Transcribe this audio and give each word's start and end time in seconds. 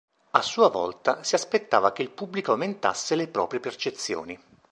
A 0.31 0.41
sua 0.41 0.67
volta, 0.69 1.21
si 1.23 1.35
aspettava 1.35 1.91
che 1.93 2.01
il 2.01 2.09
pubblico 2.09 2.53
aumentasse 2.53 3.13
le 3.13 3.27
proprie 3.27 3.59
percezioni. 3.59 4.35